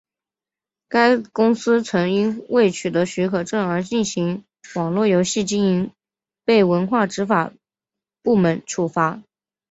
[0.89, 4.43] 该公司曾因未取得许可证而进行
[4.73, 5.91] 网络游戏经营
[6.43, 7.53] 被文化执法
[8.23, 9.21] 部门处罚。